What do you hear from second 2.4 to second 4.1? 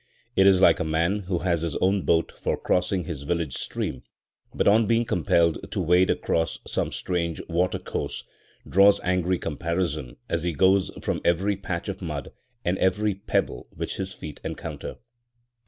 crossing his village stream,